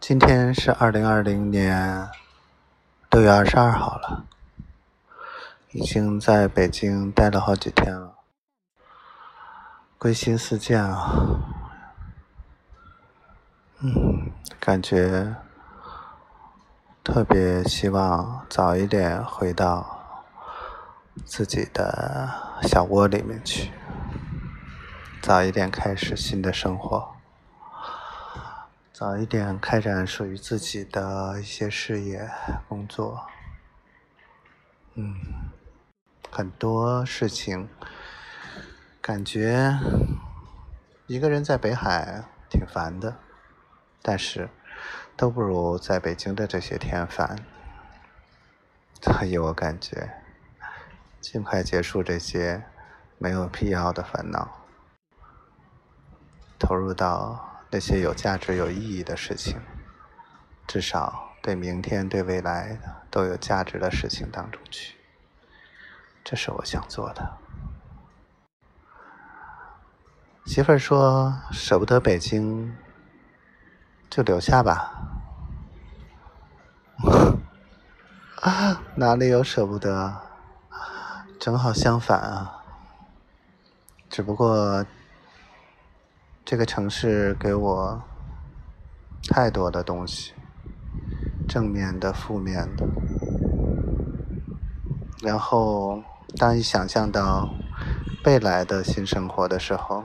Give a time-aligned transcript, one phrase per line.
[0.00, 2.08] 今天是二零二零年
[3.10, 4.24] 六月二十二号了，
[5.72, 8.14] 已经在北京待了好几天了，
[9.98, 11.12] 归心似箭啊，
[13.80, 15.36] 嗯，感觉
[17.04, 20.00] 特别希望早一点回到
[21.26, 22.26] 自己的
[22.62, 23.70] 小窝里面去，
[25.20, 27.19] 早一点开始新的生活。
[29.00, 32.30] 早一点开展属于自己的一些事业、
[32.68, 33.26] 工作，
[34.92, 35.14] 嗯，
[36.30, 37.66] 很多事情，
[39.00, 39.78] 感觉
[41.06, 43.16] 一个人在北海挺烦的，
[44.02, 44.50] 但是
[45.16, 47.38] 都不如在北京的这些天烦。
[49.00, 50.10] 所以我感觉，
[51.22, 52.64] 尽快结束这些
[53.16, 54.66] 没有必要的烦恼，
[56.58, 57.46] 投入到。
[57.72, 59.60] 那些有价值、有意义的事情，
[60.66, 62.76] 至少对明天、对未来
[63.08, 64.96] 都有价值的事情当中去，
[66.24, 67.38] 这是我想做的。
[70.46, 72.76] 媳妇儿说舍不得北京，
[74.10, 74.92] 就留下吧。
[78.96, 80.20] 哪里有舍不得？
[81.38, 82.64] 正好相反啊，
[84.10, 84.84] 只不过。
[86.50, 88.02] 这个城市给我
[89.28, 90.34] 太多的东西，
[91.48, 92.88] 正面的、负面的。
[95.22, 96.02] 然后，
[96.38, 97.50] 当你想象到
[98.24, 100.02] 未来的新生活的时候，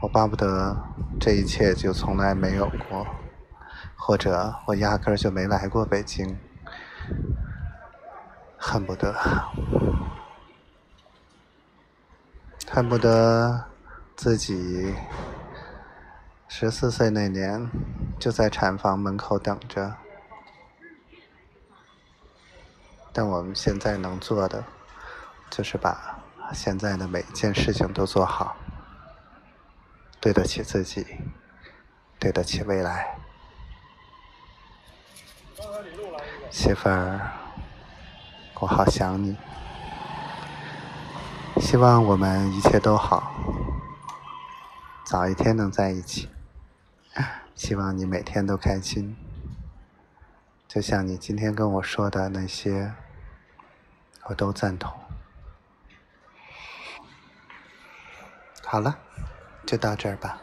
[0.00, 0.74] 我巴不得
[1.20, 3.06] 这一切就从来没有过，
[3.96, 6.38] 或者我压根儿就没来过北京，
[8.56, 9.14] 恨不得，
[12.70, 13.66] 恨不得。
[14.16, 14.94] 自己
[16.48, 17.68] 十四岁那年，
[18.18, 19.94] 就在产房门口等着。
[23.12, 24.64] 但我们现在能做的，
[25.50, 26.18] 就是把
[26.52, 28.56] 现在的每一件事情都做好，
[30.20, 31.06] 对得起自己，
[32.18, 33.16] 对得起未来。
[36.50, 37.20] 媳妇儿，
[38.60, 39.36] 我好想你，
[41.60, 43.32] 希望我们一切都好。
[45.04, 46.30] 早一天能在一起，
[47.54, 49.14] 希望你每天都开心。
[50.66, 52.94] 就像你今天跟我说的那些，
[54.24, 54.98] 我都赞同。
[58.64, 58.98] 好了，
[59.66, 60.40] 就到这儿吧。